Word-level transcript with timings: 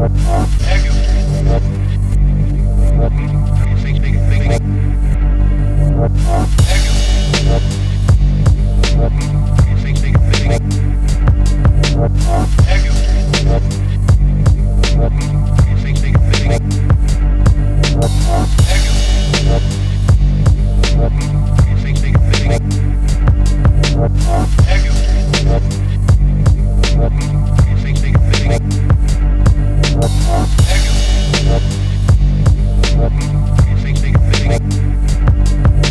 Bye. 0.00 0.39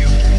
you. 0.00 0.35